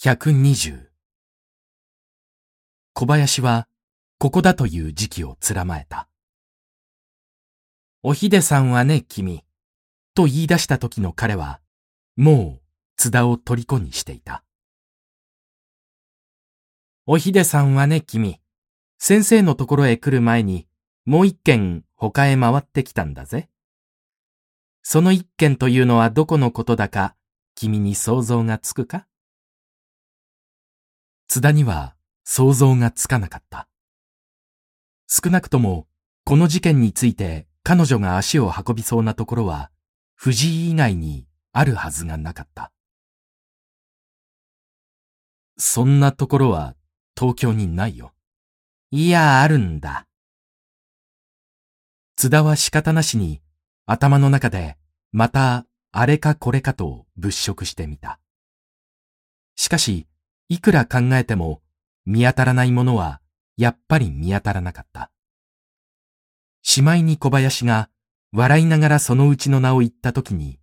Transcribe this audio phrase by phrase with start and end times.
[0.00, 0.78] 120
[2.94, 3.66] 小林は
[4.20, 6.08] ここだという時期をつらまえた。
[8.04, 9.42] おひでさんはね、君、
[10.14, 11.60] と言い出した時の彼は、
[12.14, 12.62] もう
[12.96, 14.44] 津田を虜にしていた。
[17.04, 18.38] おひでさんはね、君、
[18.98, 20.68] 先生のところへ来る前に、
[21.06, 23.48] もう一軒他へ回ってきたんだぜ。
[24.84, 27.16] その一軒というのはどこのことだか、
[27.56, 29.04] 君に想像がつくか？
[31.28, 31.94] 津田には
[32.24, 33.68] 想像がつかなかった。
[35.06, 35.86] 少なくとも、
[36.24, 39.70] この事件について彼女が足を運びそうなところは、
[40.14, 42.72] 藤井以外にあるはずがなかった。
[45.58, 46.74] そんなところは
[47.14, 48.14] 東京にないよ。
[48.90, 50.06] いや、あるんだ。
[52.16, 53.42] 津田は仕方なしに
[53.84, 54.78] 頭の中で
[55.12, 58.18] またあれかこれかと物色してみた。
[59.56, 60.06] しかし、
[60.48, 61.60] いくら考えても
[62.06, 63.20] 見当たらないものは
[63.58, 65.10] やっぱり見当たらなかった。
[66.62, 67.90] しまいに小林が
[68.32, 70.58] 笑いながらそのうちの名を言った時に、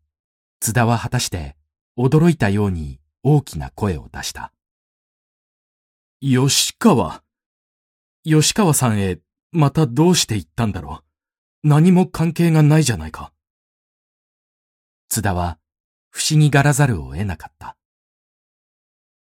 [0.59, 1.55] 津田は果たして
[1.97, 4.51] 驚いたように大きな声を出した。
[6.21, 7.23] 吉川。
[8.23, 9.19] 吉川さんへ
[9.51, 11.03] またどうして行ったんだろ
[11.63, 11.67] う。
[11.67, 13.31] 何も関係がないじゃないか。
[15.09, 15.59] 津田は
[16.09, 17.77] 不思議がらざるを得なかった。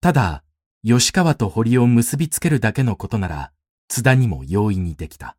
[0.01, 0.45] ただ、
[0.89, 3.51] 吉川と堀を結びつけるだけのことなら、
[3.89, 5.37] 津田にも容易にできた。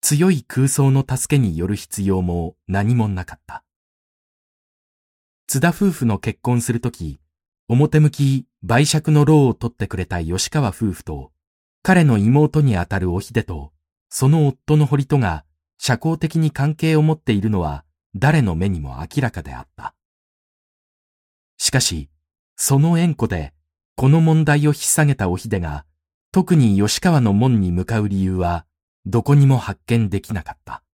[0.00, 3.64] 強い空想の助けによる必要も何もなかった。
[5.48, 7.18] 津田夫婦の結婚するとき、
[7.66, 11.32] 表向き売借の労を取ってくれた吉川夫婦と、
[11.82, 13.72] 彼の妹にあたるお秀と、
[14.08, 15.44] その夫の堀とが
[15.78, 19.96] 社交的に関係を持っているのは誰の目にも明らかであった。
[21.56, 22.08] しかし、
[22.54, 23.52] その縁故で、
[23.98, 25.84] この問題を引っ提げたお秀が、
[26.30, 28.64] 特に吉川の門に向かう理由は、
[29.06, 30.84] どこにも発見できなかった。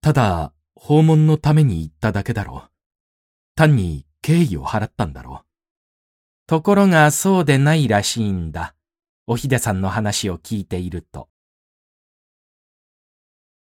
[0.00, 2.70] ただ、訪問のために行っただけだろう。
[3.54, 5.46] 単に敬意を払ったんだろう。
[6.46, 8.74] ところがそうでないらしいんだ。
[9.26, 11.28] お秀さんの話を聞いていると。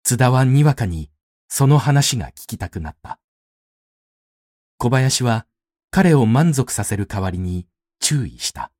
[0.02, 1.10] 津田はにわかに
[1.48, 3.18] その話が聞きたくなった。
[4.76, 5.46] 小林は
[5.90, 7.66] 彼を満足させる代わりに
[8.00, 8.70] 注意した。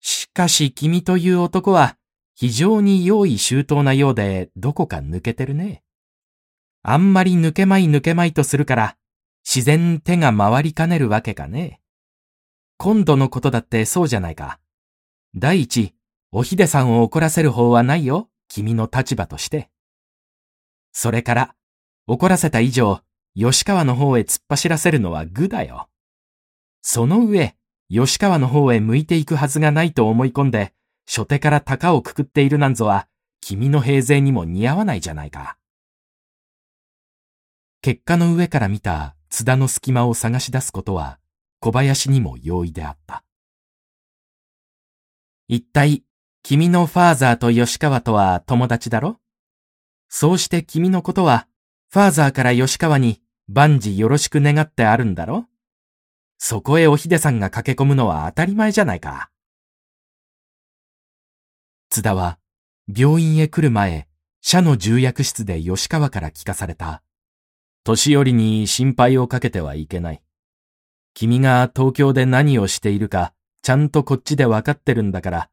[0.00, 1.96] しかし君という男は
[2.34, 5.82] 非常に用意周到なようでどこか抜けてるね。
[6.82, 8.96] あんまり抜けまい抜けまいとするから
[9.46, 11.80] 自然手が回りかねるわけかね。
[12.78, 14.58] 今度のことだってそうじゃないか。
[15.34, 15.94] 第一、
[16.32, 19.70] おひでさんを怒らせる方はないよ、君の立場として。
[20.92, 21.54] それから、
[22.06, 23.00] 怒らせた以上、
[23.38, 25.90] 吉川の方へ突っ走らせるのは愚だよ。
[26.80, 27.54] その上、
[27.90, 30.72] 吉川の方へ向いていくはずがないと思い込んで、
[31.06, 33.08] 初手から高をくくっているなんぞは、
[33.42, 35.58] 君の平勢にも似合わないじゃないか。
[37.82, 41.18] 結果の上から見た津田の隙間を探し出すことは、
[41.60, 43.22] 小林にも容易であった。
[45.46, 46.04] 一体、
[46.42, 49.20] 君のファーザーと吉川とは友達だろ？
[50.08, 51.46] そうして君のことは、
[51.90, 55.46] ファーザーから吉川に万事よろしく願ってあるんだろ？
[56.38, 59.30] そこへおひでさんが駆け込むのは当たり前じゃないか。
[61.88, 62.38] 津田は、
[62.94, 64.08] 病院へ来る前、
[64.42, 67.02] 社の重役室で吉川から聞かされた。
[67.84, 70.22] 年寄りに心配をかけてはいけない。
[71.14, 73.32] 君が東京で何をしているか、
[73.62, 75.50] ちゃんとこっちでわかってるんだから、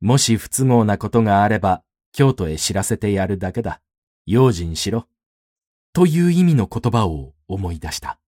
[0.00, 3.80] もし不都合なことがあれば、京都へ知らせてやるだけだ。
[4.26, 5.06] 用心しろ。
[5.92, 8.18] という意味の言葉を思い出した。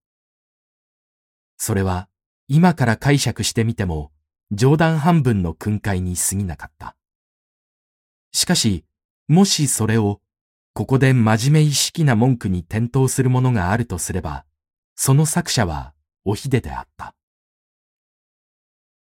[1.57, 2.09] それは
[2.47, 4.11] 今から解釈してみても
[4.51, 6.95] 冗談半分の訓戒に過ぎなかった。
[8.31, 8.85] しかし、
[9.27, 10.21] もしそれを
[10.73, 14.45] ここで真面目意識な文句に転倒するものがあるとすれば、
[14.95, 15.93] その作者は
[16.25, 17.15] おひでであった。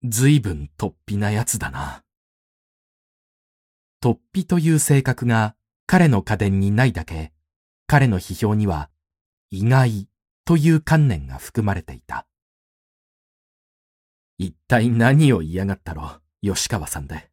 [0.03, 2.03] 随分突飛なやつだな。
[4.03, 7.33] 突飛という性格が彼の家電にないだけ、
[7.87, 8.91] 彼の批評には
[9.51, 10.09] 意外
[10.45, 12.27] という観念が含まれていた。
[14.39, 17.31] 一体何を嫌がったろう、吉川さんで。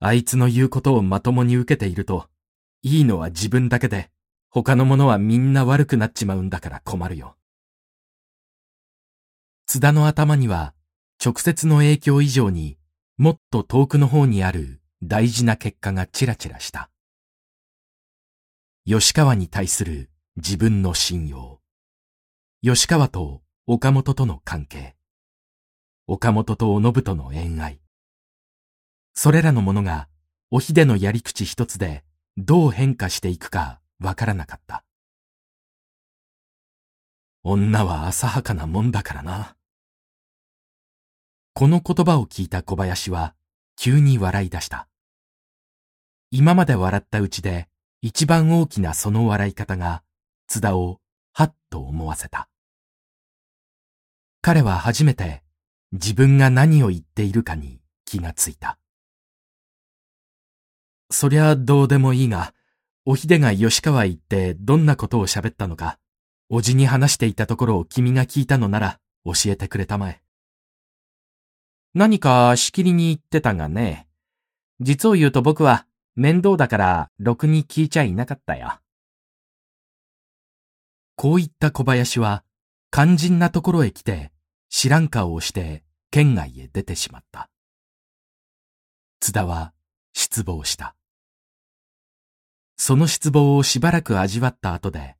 [0.00, 2.28] あいつの言うことをまともに受けていると、
[2.82, 4.10] いいのは自分だけで、
[4.48, 7.36] 他の者はみんな悪くなっちまうんだから困るよ。
[9.66, 10.74] 津田の頭には、
[11.24, 12.78] 直接の影響以上に
[13.16, 16.91] もっと遠くの方にある大事な結果がちらちらした。
[18.84, 21.60] 吉川に対する自分の信用。
[22.64, 24.96] 吉川と岡本との関係、
[26.08, 27.78] 岡本とおのぶとの縁愛、
[29.14, 30.08] それらのものが
[30.50, 32.02] おひでのやり口一つで
[32.36, 34.84] どう変化していくかわからなかった。
[37.44, 39.54] 女は浅はかなもんだからな。
[41.54, 43.36] この言葉を聞いた小林は
[43.76, 44.88] 急に笑い出した。
[46.32, 47.68] 今まで笑ったうちで
[48.04, 50.02] 一番大きなその笑い方が
[50.48, 50.98] 津田を
[51.32, 52.48] はっと思わせた。
[54.40, 55.44] 彼は初めて
[55.92, 58.76] 自分が何を言っているかに気がついた。
[61.12, 62.54] そりゃどうでもいいが、
[63.04, 65.98] おひでが吉川行ってどんなことを喋ったのか、
[66.48, 70.22] おじに話していたところを君が聞いたのなら教えてくれたまえ。
[71.94, 74.08] 何かしきりに言ってたがね。
[74.80, 78.80] 実を言うと僕は面倒だからろくに聞いちゃいなかったよ。
[81.16, 82.44] こう言った小林は
[82.90, 84.32] 肝心なところへ来て
[84.68, 87.48] 知らん顔をして県外へ出てしまった。
[89.20, 89.72] 津田は
[90.12, 90.94] 失望した。
[92.76, 95.16] その失望をしばらく味わった後で、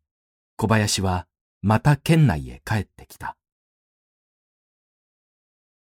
[0.56, 1.28] 小林は
[1.62, 3.36] また県内へ帰ってきた。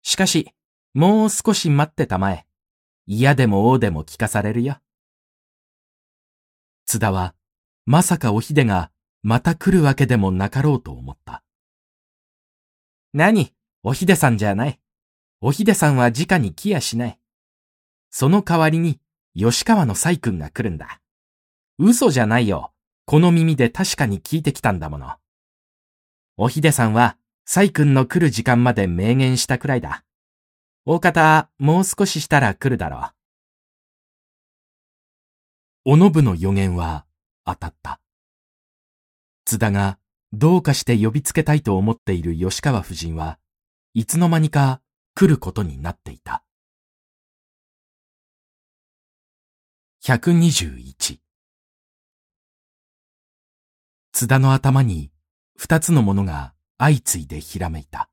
[0.04, 0.54] しかし、
[0.94, 2.46] もう少し待ってたまえ。
[3.08, 4.78] 嫌でも王でも聞かされるよ。
[6.86, 7.36] 津田は、
[7.86, 8.92] まさかおひでが
[9.24, 11.44] また来るわけでもなかろうと思った。
[13.14, 13.54] 何？
[13.84, 14.80] おひでさんじゃない。
[15.42, 17.20] おひでさんは直に来やしない。
[18.10, 19.00] その代わりに、
[19.36, 21.02] 吉川の細君が来るんだ。
[21.78, 22.74] 嘘じゃないよ。
[23.06, 25.16] この耳で確かに聞いてきたんだもの。
[26.38, 30.06] おひでさんは、サイ君の来る時間まで明言したくらいだ。
[30.86, 33.12] 大方、もう少ししたら来るだろう。
[35.86, 37.06] おのぶの予言は
[37.46, 38.00] 当たった。
[39.44, 40.00] 津田が
[40.32, 43.38] どうかして呼びつけたいと思っている吉川夫人は
[43.94, 44.80] いつの間にか
[45.14, 46.46] 来ることになっていた。
[50.06, 51.20] 121
[54.14, 55.12] 津田の頭に
[55.58, 58.10] 二つのものが相次いでひらめいた。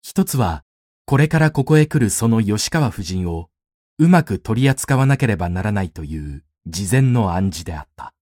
[0.00, 0.64] 一つは、
[1.04, 3.50] これからここへ来るその吉川夫人を
[4.00, 8.14] うまく取り扱わなければならないという事前の暗示であった。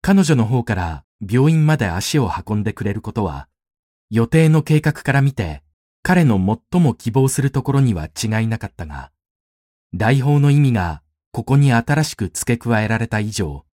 [0.00, 3.48] 彼女の方から病院まで足を運んでくれることは、
[4.08, 5.64] 予定の計画から見て
[6.04, 6.36] 彼の
[6.70, 9.10] 最も希望するところには違いなかったが、
[9.92, 11.02] 来訪の意味が
[11.32, 13.66] ここに新しく付け加えられた以上、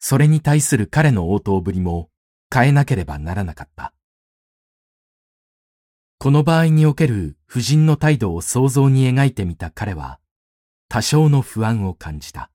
[0.00, 2.10] それに対する彼の応答ぶりも
[2.52, 3.92] 変えなければならなかった。
[6.22, 10.20] この場合における夫人の態度を想像に描いてみた彼は、
[10.86, 12.50] 多少の不安を感じた。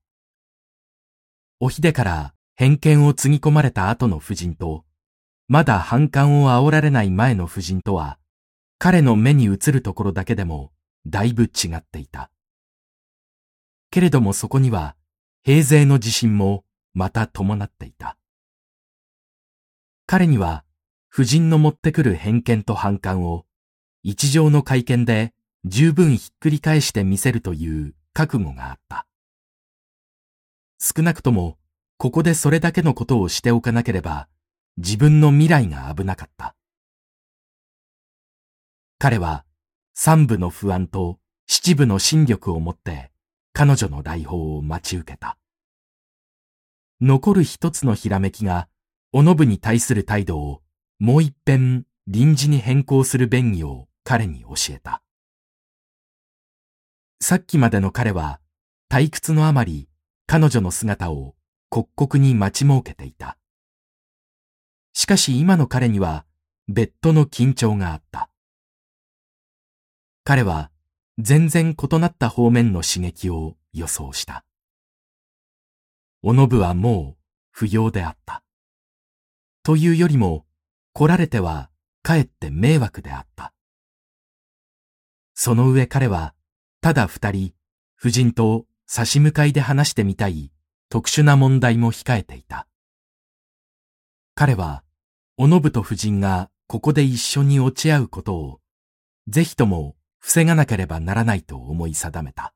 [1.59, 4.85] おひでから偏見をつぎ込まれた後の夫人と、
[5.47, 8.19] まだ反感を煽られない前の夫人とは、
[8.77, 10.71] 彼の目に映るところだけでも
[11.07, 12.29] だいぶ違っていた。
[13.89, 14.95] けれどもそこには、
[15.43, 18.15] 平勢の自信もまた伴っていた。
[20.05, 20.63] 彼には、
[21.11, 23.47] 夫人の持ってくる偏見と反感を、
[24.07, 25.33] 一条の会見で
[25.65, 29.07] 十分ひっくり返してみせるという覚悟があった。
[30.79, 31.57] 少なくとも、
[31.97, 34.27] ここでそれだけのことをしておかなければ、
[34.77, 36.55] 自分の未来が危なかった。
[38.99, 39.43] 彼は、
[39.95, 43.11] 三部の不安と七部の心力を持って、
[43.53, 45.39] 彼女の来訪を待ち受けた。
[47.01, 48.67] 残る一つのひらめきが、
[49.11, 50.61] おのぶに対する態度を
[50.99, 55.01] もう一遍臨時に変更する便宜を彼に教えた。
[57.19, 58.39] さっきまでの彼は
[58.89, 59.89] 退屈のあまり
[60.27, 61.35] 彼女の姿を
[61.69, 63.37] 刻々に待ち設けていた。
[64.93, 66.25] しかし今の彼には
[66.67, 68.29] 別途の緊張があった。
[70.23, 70.69] 彼は
[71.17, 74.45] 全然異なった方面の刺激を予想した。
[76.21, 78.43] おのぶはもう不要であった。
[79.63, 80.45] というよりも、
[80.93, 81.71] 来られては
[82.03, 83.54] かえって迷惑であった。
[85.35, 86.33] その上彼は、
[86.81, 87.53] ただ二人、
[87.99, 90.51] 夫人と差し向かいで話してみたい
[90.89, 92.67] 特殊な問題も控えていた。
[94.33, 94.83] 彼は、
[95.37, 98.61] おのぶと夫人がここで一緒に落ち合うことを、
[99.27, 102.53] ぜひとも防がなければならないと思い定めた。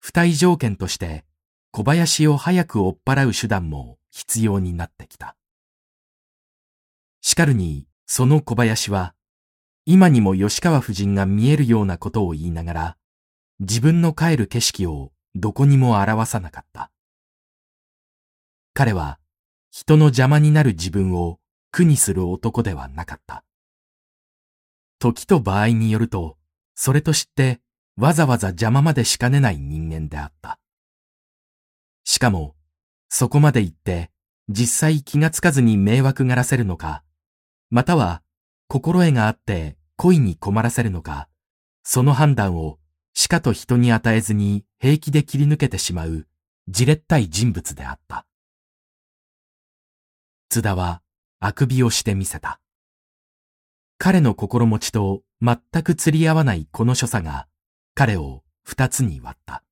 [0.00, 1.24] 付帯条件として、
[1.72, 5.36] 小林を早く追っ払う手段も必要になってきた。
[7.20, 9.14] しかるに、その小林は、
[9.90, 12.96] 今にも吉川夫人が見えるようなことを言いながら、
[13.58, 16.90] 自分の帰る景色をどこにも表さなかった。
[18.74, 19.18] 彼は、
[19.70, 21.38] 人の邪魔になる自分を
[21.72, 23.44] 苦にする男ではなかった。
[24.98, 26.36] 時と場合によると、
[26.74, 27.62] それと知って
[27.96, 30.58] わざわざ邪魔までしかねない人間であった。
[32.04, 32.56] しかも、
[33.08, 34.10] そこまで言って
[34.50, 37.04] 実際気がつかずに迷惑がらせるのか、
[37.70, 38.22] または
[38.70, 41.28] 心得があって恋に困らせるのか、
[41.82, 42.78] その判断を
[43.14, 46.28] しかと人に与えずに平気で切り抜けてしまう
[46.68, 48.24] じれったい人物であった。
[50.50, 51.02] 津田は
[51.40, 52.60] あくびをしてみせた。
[53.98, 57.48] 彼の心持ちと全く釣り合わないこの所作が
[57.96, 59.64] 彼を二つに割った。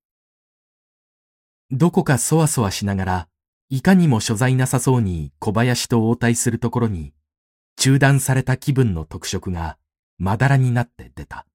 [1.71, 3.29] どこかそわそわしながら、
[3.71, 7.13] いかにも所在なさそうに小林と応対するところに、
[7.77, 9.79] 中断された気分の特色が
[10.19, 11.47] まだらになって出た。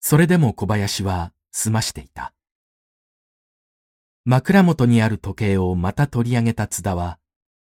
[0.00, 2.34] それでも小林は済ましていた。
[4.24, 7.18] 枕元にある時計をまた取り上げた津田は、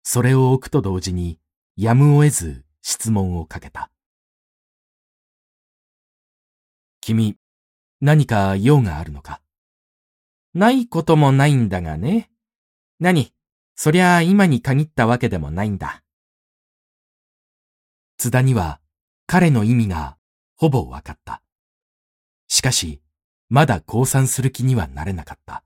[0.04, 1.40] それを置くと同時に、
[1.76, 3.90] やむを得ず質問をかけた。
[7.02, 7.38] 君、
[8.02, 9.42] 何か用があるのか？
[10.54, 12.30] ないこともないんだがね。
[13.00, 13.34] 何？
[13.76, 16.04] そりゃ今に限ったわけでもないんだ。
[18.18, 18.80] 津田には
[19.26, 20.18] 彼の意味が
[20.56, 21.42] ほぼわかった。
[22.48, 23.02] しかし、
[23.50, 25.64] まだ降参する気にはなれなかった。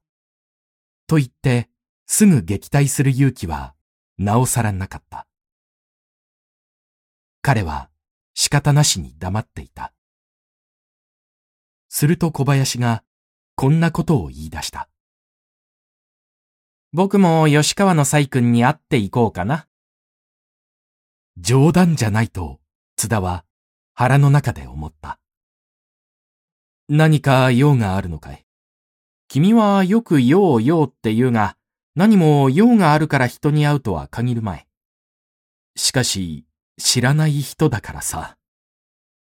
[1.07, 1.69] と言って、
[2.05, 3.75] すぐ撃退する勇気は、
[4.17, 5.27] なおさらなかった。
[7.41, 7.89] 彼は
[8.33, 9.93] 仕方なしに黙っていた。
[11.89, 13.03] すると小林が、
[13.55, 14.89] こんなことを言い出した。
[16.93, 19.67] 僕も吉川の細君に会っていこうかな。
[21.37, 22.59] 冗談じゃないと、
[22.95, 23.45] 津田は
[23.99, 25.19] 腹の中で思った。
[26.87, 28.45] 何か用があるのかい？
[29.27, 31.57] 君はよく用用って言うが、
[31.95, 34.67] 何も用があるから人に会うとは限るまい。
[35.75, 36.45] しかし、
[36.77, 38.37] 知らない人だからさ。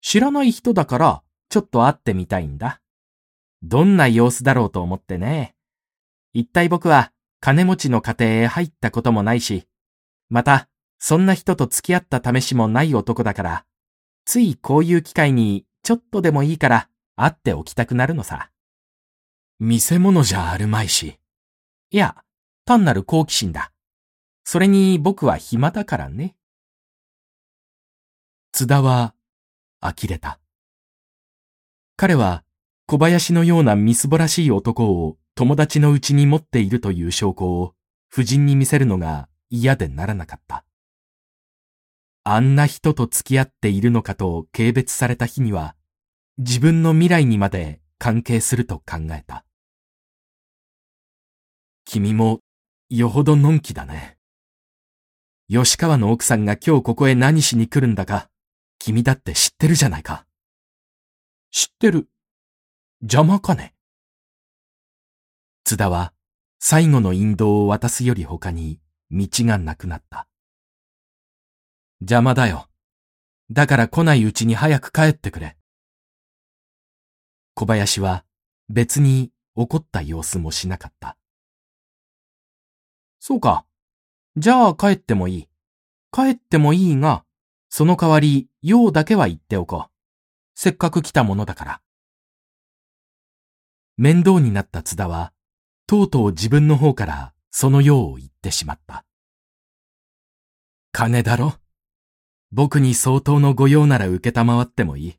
[0.04, 2.80] 知らない人だから、ちょっと会ってみたいんだ。
[3.64, 5.56] どんな様子だろうと思ってね。
[6.32, 9.68] 一体僕は金持ちの家庭へ入ったこともないし、
[10.30, 13.66] また、そんな人と付き合った試しもない男だから、
[14.30, 18.52] ついこういう機会にちょっとでもいいから会っておきたくなるのさ。
[19.60, 21.18] 見せ物じゃあるまいし。
[21.90, 22.16] いや、
[22.64, 23.72] 単なる好奇心だ。
[24.44, 26.36] それに僕は暇だからね。
[28.52, 29.16] 津田は、
[29.82, 30.40] 呆れた。
[31.96, 32.44] 彼は、
[32.86, 37.74] 小林のようなみすぼらしい男を友達のうちに持っているという証拠を
[38.14, 40.66] 夫人に見せるのが嫌でならなかった。
[42.24, 45.76] あんな人と付き合っているのかと軽蔑された日には、
[46.38, 49.46] 自分の未来にまで関係すると考えた。
[51.86, 52.40] 君も
[52.90, 54.18] よほどのんきだね。
[55.50, 58.30] 吉川の奥さんが今日ここへ何しに来るんだか、
[58.78, 60.26] 君だって知ってるじゃないか。
[61.52, 62.08] 知ってる。
[63.02, 63.74] 邪魔かね。
[65.64, 66.14] 津田は
[66.60, 68.80] 最後の引導を渡すより他に
[69.12, 70.29] 道がなくなった。
[72.02, 72.70] 邪魔だよ。
[73.52, 75.58] だから来ないうちに早く帰ってくれ。
[77.56, 78.24] 小林は
[78.70, 81.18] 別に怒った様子もしなかった。
[83.20, 83.66] そうか。
[84.38, 85.48] じゃあ帰ってもいい。
[86.12, 87.26] 帰ってもいいが、
[87.70, 89.92] その代わり用だけは言っておこう。
[90.56, 91.82] せっかく来たものだから。
[93.98, 95.34] 面倒になった津田は、
[95.86, 99.06] とうとう自分の方からその用を言ってしまった。
[100.94, 101.56] 金だろ？
[102.52, 105.16] 僕に相当の御用なら受けたまわってもいい。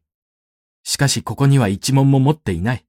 [0.83, 2.87] しかしここには一問も持っていない。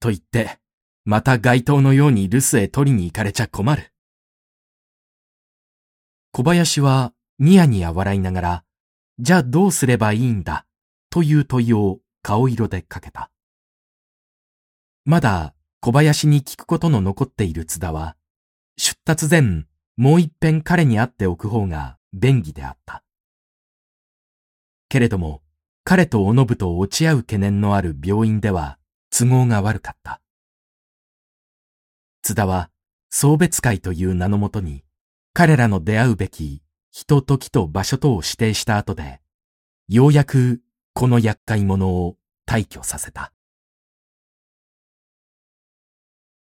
[0.00, 0.58] と言って、
[1.04, 3.92] また街頭のように留守へ取りに行かれちゃ困る。
[6.32, 8.64] 小林はニヤニヤ笑いながら、
[9.18, 10.66] じゃあどうすればいいんだ、
[11.10, 13.30] という問いを顔色でかけた。
[15.04, 18.16] まだ小林に聞くことの残っている津田は、
[18.76, 19.66] 出立前、
[19.96, 23.03] もう一遍彼に会っておく方が便宜であった。
[24.94, 25.42] けれども、
[25.82, 28.78] 彼とおのぶと落ち合う懸念のある病院では
[29.10, 30.20] 都合が悪かった。
[32.22, 32.70] 津田は
[33.10, 34.84] 送別会という名のもとに
[35.32, 39.20] 彼らの出会うべき人時と場所とを指定した後で、
[39.88, 40.60] ようやく
[40.92, 42.14] この厄介者を
[42.48, 43.32] 退去させた。